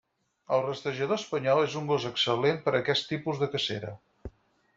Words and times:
El 0.55 0.61
rastrejador 0.63 1.19
espanyol 1.21 1.61
és 1.65 1.75
un 1.81 1.91
gos 1.91 2.09
excel·lent 2.13 2.59
per 2.65 2.75
a 2.77 2.81
aquest 2.83 3.07
tipus 3.13 3.45
de 3.45 3.51
cacera. 3.57 3.95